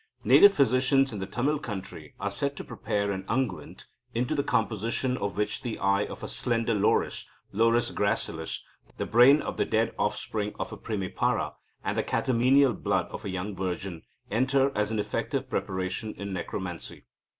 Native 0.23 0.51
physicians 0.55 1.13
in 1.13 1.19
the 1.19 1.27
Tamil 1.27 1.59
country 1.59 2.15
are 2.19 2.31
said 2.31 2.57
to 2.57 2.63
prepare 2.63 3.11
an 3.11 3.23
unguent, 3.29 3.85
into 4.15 4.33
the 4.33 4.41
composition 4.41 5.15
of 5.15 5.37
which 5.37 5.61
the 5.61 5.77
eye 5.77 6.07
of 6.07 6.21
the 6.21 6.27
slender 6.27 6.73
Loris 6.73 7.27
(Loris 7.51 7.91
gracilis), 7.91 8.63
the 8.97 9.05
brain 9.05 9.43
of 9.43 9.57
the 9.57 9.65
dead 9.65 9.93
offspring 9.99 10.55
of 10.59 10.73
a 10.73 10.77
primipara, 10.77 11.53
and 11.83 11.95
the 11.95 12.03
catamenial 12.03 12.73
blood 12.81 13.09
of 13.11 13.25
a 13.25 13.29
young 13.29 13.55
virgin, 13.55 14.01
enter, 14.31 14.71
as 14.75 14.89
an 14.89 14.97
effective 14.97 15.47
preparation 15.47 16.15
in 16.15 16.33
necromancy. 16.33 17.03